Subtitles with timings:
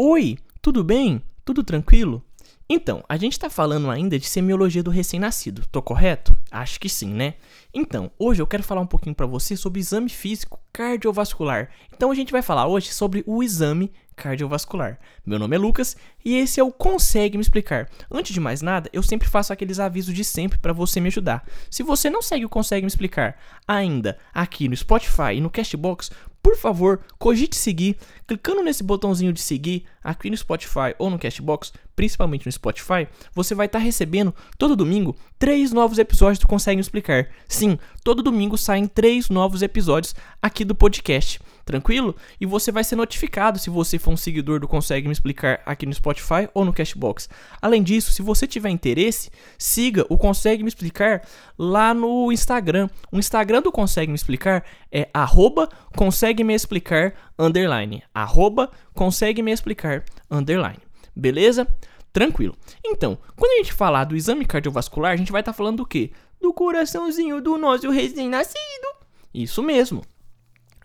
[0.00, 1.20] Oi, tudo bem?
[1.44, 2.24] Tudo tranquilo?
[2.70, 6.36] Então, a gente está falando ainda de semiologia do recém-nascido, tô correto?
[6.52, 7.34] Acho que sim, né?
[7.74, 11.70] Então, hoje eu quero falar um pouquinho para você sobre exame físico cardiovascular.
[11.92, 15.00] Então, a gente vai falar hoje sobre o exame cardiovascular.
[15.26, 17.88] Meu nome é Lucas e esse é o Consegue Me Explicar.
[18.08, 21.44] Antes de mais nada, eu sempre faço aqueles avisos de sempre para você me ajudar.
[21.68, 23.36] Se você não segue o Consegue Me Explicar
[23.66, 26.10] ainda aqui no Spotify e no Castbox,
[26.48, 31.70] por favor, cogite seguir, clicando nesse botãozinho de seguir aqui no Spotify ou no Castbox,
[31.94, 36.80] principalmente no Spotify, você vai estar tá recebendo todo domingo três novos episódios do Consegue
[36.80, 37.28] Explicar.
[37.46, 41.38] Sim, todo domingo saem três novos episódios aqui do podcast.
[41.66, 42.16] Tranquilo?
[42.40, 45.84] E você vai ser notificado se você for um seguidor do Consegue Me Explicar aqui
[45.84, 47.28] no Spotify ou no Cashbox.
[47.60, 51.20] Além disso, se você tiver interesse, siga o Consegue Me Explicar
[51.58, 52.88] lá no Instagram.
[53.12, 55.68] O Instagram do Consegue Me Explicar é arroba
[55.98, 58.02] consegue me explicar underline.
[58.14, 60.80] Arroba consegue me explicar underline.
[61.14, 61.68] Beleza?
[62.12, 62.56] Tranquilo.
[62.84, 65.86] Então, quando a gente falar do exame cardiovascular, a gente vai estar tá falando do
[65.86, 66.10] quê?
[66.40, 68.88] Do coraçãozinho do nosso recém-nascido.
[69.32, 70.02] Isso mesmo.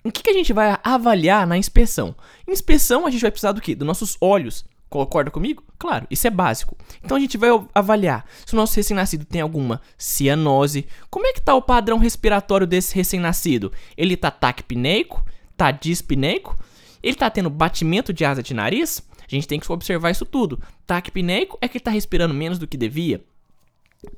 [0.03, 2.15] O que, que a gente vai avaliar na inspeção?
[2.47, 3.73] Inspeção a gente vai precisar do quê?
[3.73, 4.63] Dos nossos olhos.
[4.91, 5.63] Concorda comigo?
[5.79, 6.77] Claro, isso é básico.
[7.03, 10.85] Então a gente vai avaliar se o nosso recém-nascido tem alguma cianose.
[11.09, 13.71] Como é que tá o padrão respiratório desse recém-nascido?
[13.97, 15.25] Ele tá taquipneico?
[15.57, 16.55] Tá dispneico?
[17.03, 19.03] Ele tá tendo batimento de asa de nariz?
[19.19, 20.59] A gente tem que observar isso tudo.
[20.87, 23.21] Taquipneico é que ele tá respirando menos do que devia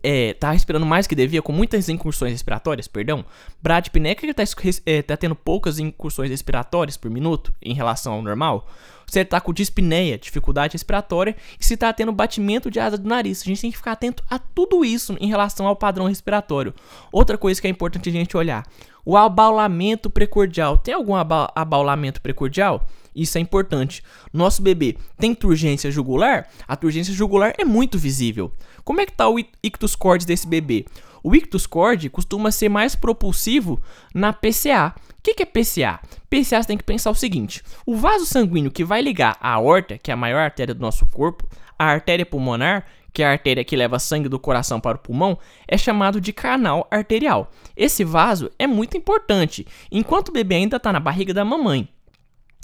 [0.02, 3.26] é, tá respirando mais que devia, com muitas incursões respiratórias, perdão.
[3.62, 4.44] Brad Pineca tá,
[4.86, 8.68] é, tá tendo poucas incursões respiratórias por minuto em relação ao normal.
[9.06, 13.42] Você tá com dispneia, dificuldade respiratória, e se tá tendo batimento de asa do nariz.
[13.42, 16.74] A gente tem que ficar atento a tudo isso em relação ao padrão respiratório.
[17.12, 18.66] Outra coisa que é importante a gente olhar:
[19.06, 20.78] o abaulamento precordial.
[20.78, 22.88] Tem algum aba abaulamento precordial?
[23.16, 24.04] Isso é importante.
[24.34, 26.50] Nosso bebê tem turgência jugular?
[26.68, 28.52] A turgência jugular é muito visível.
[28.84, 30.86] Como é que está o ictus cord desse bebê?
[31.24, 33.82] O ictus cord costuma ser mais propulsivo
[34.14, 34.94] na PCA.
[35.18, 36.00] O que, que é PCA?
[36.30, 39.98] PCA você tem que pensar o seguinte: o vaso sanguíneo que vai ligar a aorta,
[39.98, 41.48] que é a maior artéria do nosso corpo,
[41.80, 42.86] a artéria pulmonar,
[43.16, 46.34] que é a artéria que leva sangue do coração para o pulmão, é chamado de
[46.34, 47.50] canal arterial.
[47.78, 51.88] Esse vaso é muito importante enquanto o bebê ainda está na barriga da mamãe.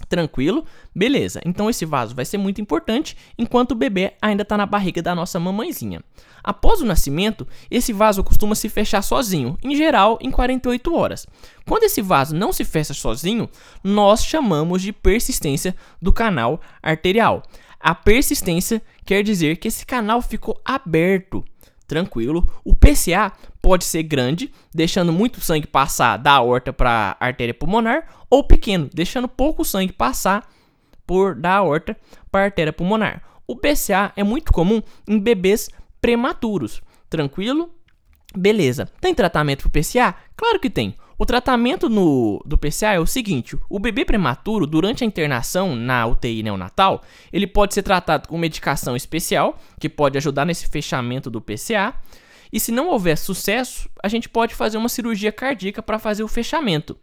[0.09, 0.65] Tranquilo?
[0.93, 1.39] Beleza.
[1.45, 5.15] Então esse vaso vai ser muito importante enquanto o bebê ainda está na barriga da
[5.15, 6.03] nossa mamãezinha.
[6.43, 11.25] Após o nascimento, esse vaso costuma se fechar sozinho, em geral em 48 horas.
[11.65, 13.47] Quando esse vaso não se fecha sozinho,
[13.81, 17.41] nós chamamos de persistência do canal arterial.
[17.81, 21.43] A persistência quer dizer que esse canal ficou aberto
[21.87, 22.49] tranquilo.
[22.63, 28.07] O PCA pode ser grande, deixando muito sangue passar da aorta para a artéria pulmonar,
[28.29, 30.47] ou pequeno, deixando pouco sangue passar
[31.05, 31.97] por da aorta
[32.31, 33.21] para a artéria pulmonar.
[33.45, 35.69] O PCA é muito comum em bebês
[35.99, 36.81] prematuros.
[37.09, 37.75] Tranquilo?
[38.33, 38.87] Beleza.
[39.01, 40.15] Tem tratamento para PCA?
[40.37, 40.95] Claro que tem.
[41.21, 46.03] O tratamento no, do PCA é o seguinte: o bebê prematuro, durante a internação na
[46.07, 51.39] UTI neonatal, ele pode ser tratado com medicação especial, que pode ajudar nesse fechamento do
[51.39, 51.93] PCA.
[52.51, 56.27] E se não houver sucesso, a gente pode fazer uma cirurgia cardíaca para fazer o
[56.27, 56.97] fechamento.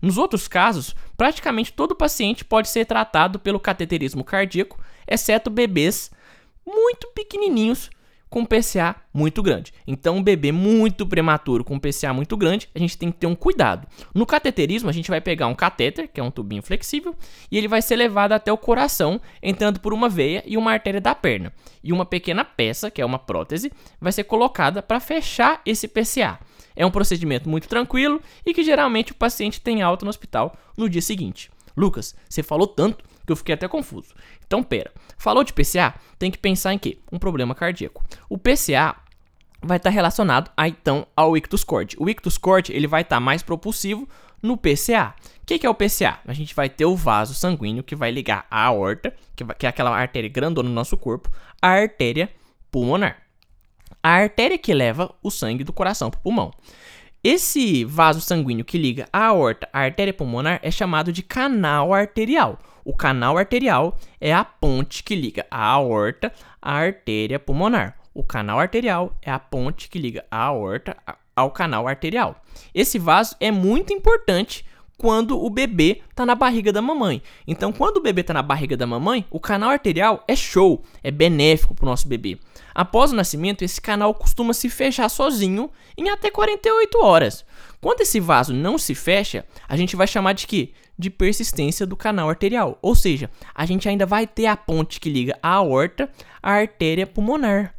[0.00, 6.10] Nos outros casos, praticamente todo paciente pode ser tratado pelo cateterismo cardíaco, exceto bebês
[6.66, 7.90] muito pequenininhos
[8.28, 9.72] com PCA muito grande.
[9.86, 13.34] Então, um bebê muito prematuro com PCA muito grande, a gente tem que ter um
[13.34, 13.86] cuidado.
[14.14, 17.14] No cateterismo, a gente vai pegar um catéter, que é um tubinho flexível,
[17.50, 21.00] e ele vai ser levado até o coração, entrando por uma veia e uma artéria
[21.00, 21.52] da perna.
[21.82, 26.38] E uma pequena peça, que é uma prótese, vai ser colocada para fechar esse PCA.
[26.76, 30.88] É um procedimento muito tranquilo e que geralmente o paciente tem alta no hospital no
[30.88, 31.50] dia seguinte.
[31.76, 34.14] Lucas, você falou tanto que eu fiquei até confuso.
[34.46, 34.90] Então, pera.
[35.18, 35.94] Falou de PCA?
[36.18, 36.98] Tem que pensar em quê?
[37.12, 38.02] Um problema cardíaco.
[38.28, 38.96] O PCA
[39.60, 41.94] vai estar tá relacionado a, então ao ictus cord.
[41.98, 44.08] O ictus cord ele vai estar tá mais propulsivo
[44.42, 45.14] no PCA.
[45.42, 46.20] O que, que, é o PCA?
[46.26, 49.66] A gente vai ter o vaso sanguíneo que vai ligar a aorta, que, vai, que
[49.66, 52.30] é aquela artéria grandona no nosso corpo, a artéria
[52.70, 53.18] pulmonar.
[54.02, 56.50] A artéria que leva o sangue do coração para o pulmão.
[57.22, 62.58] Esse vaso sanguíneo que liga a aorta à artéria pulmonar é chamado de canal arterial.
[62.88, 67.98] O canal arterial é a ponte que liga a aorta à artéria pulmonar.
[68.14, 70.96] O canal arterial é a ponte que liga a aorta
[71.36, 72.42] ao canal arterial.
[72.74, 74.64] Esse vaso é muito importante
[74.98, 77.22] quando o bebê está na barriga da mamãe.
[77.46, 81.10] Então, quando o bebê está na barriga da mamãe, o canal arterial é show, é
[81.12, 82.36] benéfico para o nosso bebê.
[82.74, 87.44] Após o nascimento, esse canal costuma se fechar sozinho em até 48 horas.
[87.80, 90.70] Quando esse vaso não se fecha, a gente vai chamar de quê?
[90.98, 92.76] De persistência do canal arterial.
[92.82, 96.10] Ou seja, a gente ainda vai ter a ponte que liga a aorta
[96.42, 97.72] à artéria pulmonar.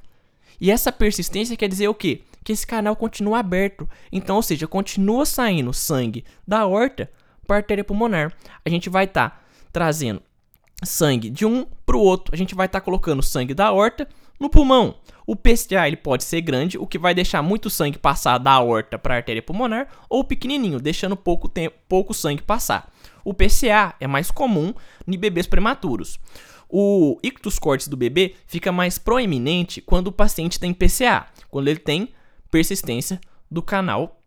[0.62, 2.22] E essa persistência quer dizer o quê?
[2.44, 3.88] Que esse canal continua aberto.
[4.12, 7.10] Então, ou seja, continua saindo sangue da aorta
[7.46, 8.34] para a artéria pulmonar.
[8.66, 9.42] A gente vai estar tá
[9.72, 10.22] trazendo
[10.84, 12.34] sangue de um para o outro.
[12.34, 14.08] A gente vai estar tá colocando sangue da aorta
[14.40, 14.96] no pulmão.
[15.28, 18.98] O PCA ele pode ser grande, o que vai deixar muito sangue passar da aorta
[18.98, 22.92] para a artéria pulmonar, ou pequenininho, deixando pouco, tempo, pouco sangue passar.
[23.24, 24.74] O PCA é mais comum
[25.08, 26.20] em bebês prematuros.
[26.68, 31.80] O ictus cortis do bebê fica mais proeminente quando o paciente tem PCA, quando ele
[31.80, 32.10] tem
[32.50, 33.20] persistência
[33.50, 34.22] do canal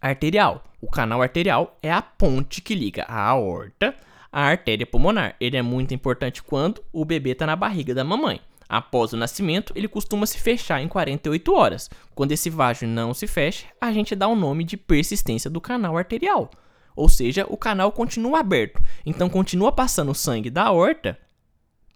[0.00, 0.64] arterial.
[0.80, 3.94] O canal arterial é a ponte que liga a aorta
[4.32, 5.34] à artéria pulmonar.
[5.40, 8.40] Ele é muito importante quando o bebê está na barriga da mamãe.
[8.68, 11.90] Após o nascimento, ele costuma se fechar em 48 horas.
[12.14, 15.96] Quando esse vaso não se fecha, a gente dá o nome de persistência do canal
[15.96, 16.50] arterial.
[16.94, 18.82] Ou seja, o canal continua aberto.
[19.06, 21.18] Então continua passando sangue da aorta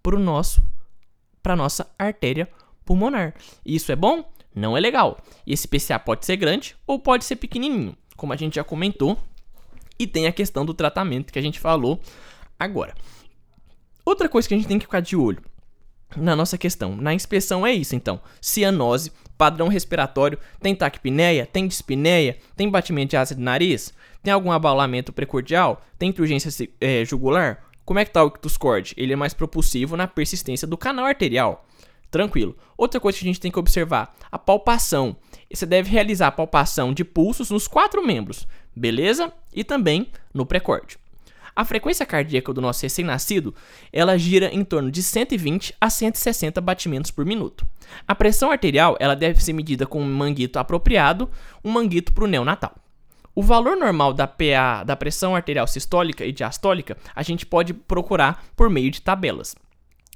[0.02, 0.64] para nosso
[1.42, 2.48] para nossa artéria
[2.84, 3.34] pulmonar.
[3.66, 4.31] Isso é bom?
[4.54, 5.18] Não é legal.
[5.46, 9.18] E esse PCA pode ser grande ou pode ser pequenininho, como a gente já comentou.
[9.98, 12.00] E tem a questão do tratamento que a gente falou
[12.58, 12.94] agora.
[14.04, 15.42] Outra coisa que a gente tem que ficar de olho
[16.16, 16.96] na nossa questão.
[16.96, 18.20] Na inspeção é isso, então.
[18.40, 24.52] Cianose, padrão respiratório, tem taquipneia, tem dispneia, tem batimento de asa de nariz, tem algum
[24.52, 27.64] abalamento precordial, tem urgência é, jugular.
[27.84, 28.94] Como é que tá o ictus?
[28.96, 31.66] Ele é mais propulsivo na persistência do canal arterial.
[32.12, 32.54] Tranquilo.
[32.76, 35.16] Outra coisa que a gente tem que observar, a palpação.
[35.50, 39.32] Você deve realizar a palpação de pulsos nos quatro membros, beleza?
[39.50, 40.98] E também no precórdio.
[41.56, 43.54] A frequência cardíaca do nosso recém-nascido,
[43.90, 47.66] ela gira em torno de 120 a 160 batimentos por minuto.
[48.06, 51.30] A pressão arterial, ela deve ser medida com um manguito apropriado,
[51.64, 52.74] um manguito para o neonatal.
[53.34, 58.44] O valor normal da PA, da pressão arterial sistólica e diastólica, a gente pode procurar
[58.54, 59.56] por meio de tabelas.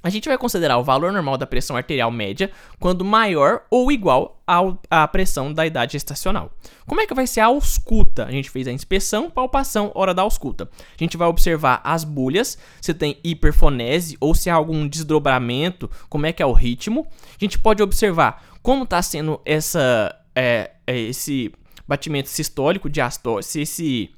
[0.03, 4.41] A gente vai considerar o valor normal da pressão arterial média quando maior ou igual
[4.89, 6.51] à pressão da idade gestacional.
[6.85, 8.25] Como é que vai ser a ausculta?
[8.25, 10.69] A gente fez a inspeção, palpação, hora da ausculta.
[10.79, 16.27] A gente vai observar as bulhas, se tem hiperfonese ou se há algum desdobramento, como
[16.27, 17.07] é que é o ritmo.
[17.31, 21.51] A gente pode observar como está sendo essa, é, é, esse
[21.87, 24.11] batimento sistólico, diastólico, se esse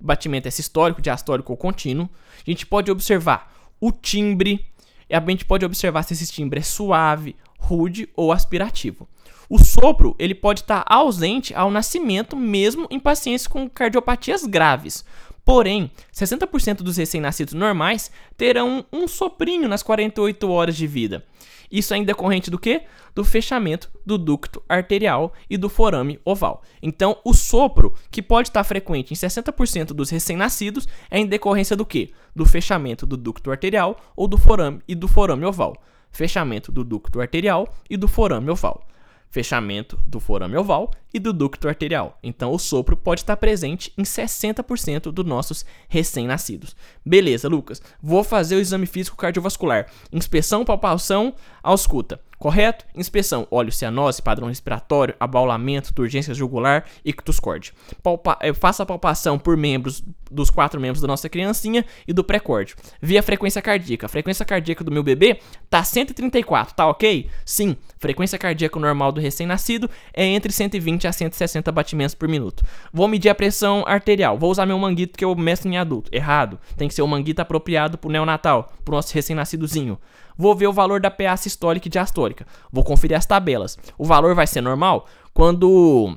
[0.00, 2.08] batimento é sistólico, diastólico ou contínuo.
[2.44, 4.64] A gente pode observar o timbre,
[5.08, 9.08] e a gente pode observar se esse timbre é suave, rude ou aspirativo.
[9.50, 15.04] O sopro ele pode estar ausente ao nascimento, mesmo em pacientes com cardiopatias graves.
[15.48, 21.24] Porém, 60% dos recém-nascidos normais terão um soprinho nas 48 horas de vida.
[21.72, 22.82] Isso é em decorrente do que?
[23.14, 26.62] Do fechamento do ducto arterial e do forame oval.
[26.82, 31.86] Então, o sopro, que pode estar frequente em 60% dos recém-nascidos, é em decorrência do
[31.86, 32.12] que?
[32.36, 35.82] Do fechamento do ducto arterial ou do forame e do forame oval.
[36.12, 38.86] Fechamento do ducto arterial e do forame oval
[39.30, 42.18] fechamento do forame oval e do ducto arterial.
[42.22, 46.74] Então, o sopro pode estar presente em 60% dos nossos recém-nascidos.
[47.04, 47.82] Beleza, Lucas.
[48.02, 49.86] Vou fazer o exame físico cardiovascular.
[50.12, 52.20] Inspeção, palpação, ausculta.
[52.38, 52.84] Correto?
[52.94, 57.72] Inspeção, óleo cianose, padrão respiratório, abaulamento, turgência jugular, ictus cord.
[58.02, 62.22] Palpa eh, faça a palpação por membros dos quatro membros da nossa criancinha e do
[62.22, 62.76] pré-córdio.
[63.00, 64.06] Via frequência cardíaca.
[64.06, 67.28] A frequência cardíaca do meu bebê tá 134, tá ok?
[67.44, 72.62] Sim, frequência cardíaca normal do recém-nascido é entre 120 a 160 batimentos por minuto.
[72.92, 74.38] Vou medir a pressão arterial.
[74.38, 76.14] Vou usar meu manguito que eu meço em adulto.
[76.14, 76.58] Errado.
[76.76, 79.98] Tem que ser o manguito apropriado pro neonatal, pro nosso recém-nascidozinho.
[80.38, 82.46] Vou ver o valor da PA sistólica e diastólica.
[82.70, 83.76] Vou conferir as tabelas.
[83.98, 86.16] O valor vai ser normal quando,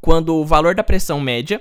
[0.00, 1.60] quando o valor da pressão média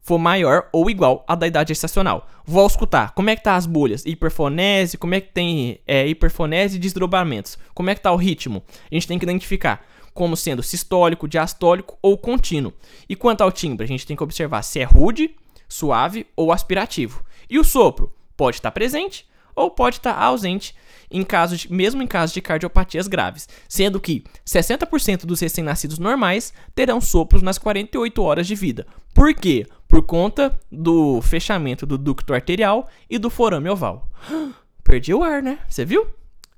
[0.00, 2.26] for maior ou igual à da idade gestacional.
[2.46, 6.76] Vou escutar como é que tá as bolhas, hiperfonese, como é que tem é, hiperfonese
[6.76, 8.62] e desdobramentos, como é que tá o ritmo.
[8.90, 12.72] A gente tem que identificar como sendo sistólico, diastólico ou contínuo.
[13.06, 15.36] E quanto ao timbre, a gente tem que observar se é rude,
[15.68, 17.22] suave ou aspirativo.
[17.50, 19.28] E o sopro pode estar presente
[19.58, 20.74] ou pode estar ausente
[21.10, 26.52] em caso de, mesmo em caso de cardiopatias graves, sendo que 60% dos recém-nascidos normais
[26.74, 28.86] terão sopros nas 48 horas de vida.
[29.14, 29.66] Por quê?
[29.86, 34.08] Por conta do fechamento do ducto arterial e do forame oval.
[34.84, 35.58] Perdi o ar, né?
[35.68, 36.06] Você viu?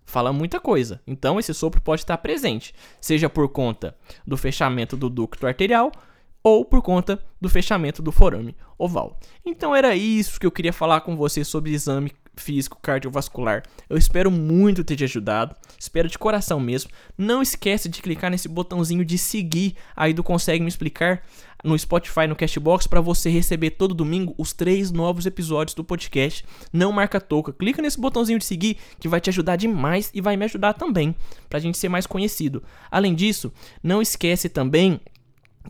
[0.04, 1.00] Fala muita coisa.
[1.06, 5.92] Então esse sopro pode estar presente, seja por conta do fechamento do ducto arterial
[6.42, 9.18] ou por conta do fechamento do forame oval.
[9.44, 13.62] Então era isso que eu queria falar com você sobre exame físico cardiovascular.
[13.88, 16.90] Eu espero muito ter te ajudado, espero de coração mesmo.
[17.16, 21.22] Não esquece de clicar nesse botãozinho de seguir aí do Consegue Me Explicar
[21.62, 26.44] no Spotify, no Cashbox, para você receber todo domingo os três novos episódios do podcast.
[26.72, 30.36] Não marca toca, clica nesse botãozinho de seguir que vai te ajudar demais e vai
[30.36, 31.14] me ajudar também,
[31.48, 32.62] para a gente ser mais conhecido.
[32.90, 35.00] Além disso, não esquece também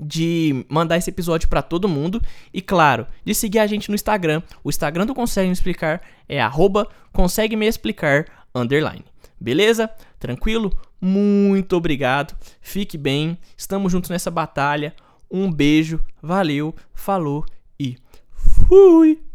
[0.00, 4.42] de mandar esse episódio para todo mundo e claro, de seguir a gente no Instagram.
[4.64, 9.04] O Instagram do Consegue Me Explicar é arroba consegue me explicar underline.
[9.38, 9.90] Beleza?
[10.18, 10.72] Tranquilo?
[11.00, 12.36] Muito obrigado.
[12.60, 13.38] Fique bem.
[13.56, 14.94] Estamos juntos nessa batalha.
[15.30, 16.00] Um beijo.
[16.22, 16.74] Valeu.
[16.94, 17.44] Falou
[17.78, 17.96] e
[18.32, 19.29] fui.